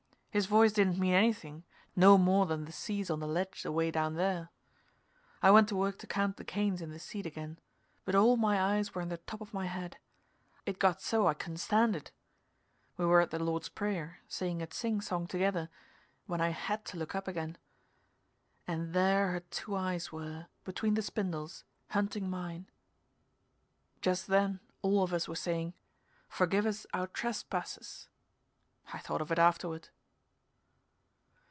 [0.33, 4.13] His voice didn't mean anything, no more than the seas on the ledge away down
[4.15, 4.49] there.
[5.43, 7.59] I went to work to count the canes in the seat again,
[8.05, 9.97] but all my eyes were in the top of my head.
[10.65, 12.11] It got so I couldn't stand it.
[12.95, 15.67] We were at the Lord's prayer, saying it singsong together,
[16.27, 17.57] when I had to look up again.
[18.65, 22.69] And there her two eyes were, between the spindles, hunting mine.
[23.99, 25.73] Just then all of us were saying,
[26.29, 28.07] "Forgive us our trespasses"
[28.93, 29.89] I thought of it afterward.